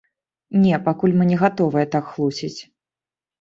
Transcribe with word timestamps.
Не, 0.61 0.79
пакуль 0.87 1.13
мы 1.19 1.27
не 1.33 1.37
гатовыя 1.41 1.85
так 1.97 2.09
хлусіць. 2.15 2.59